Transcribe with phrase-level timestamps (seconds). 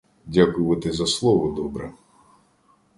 [0.25, 1.93] Дякувати за слово добре.